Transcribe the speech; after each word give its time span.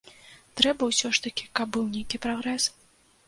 Трэба 0.59 0.87
ўсё 0.91 1.11
ж 1.17 1.23
такі, 1.27 1.45
каб 1.59 1.67
быў 1.77 1.85
нейкі 1.97 2.21
прагрэс. 2.27 2.63